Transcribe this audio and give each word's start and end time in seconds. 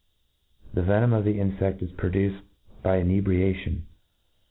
The 0.73 0.81
venom 0.81 1.13
of 1.13 1.25
the 1.25 1.35
infeft 1.37 1.83
is 1.83 1.91
produced 1.91 2.41
by 2.81 2.97
^ 2.97 3.01
inebriation. 3.01 3.85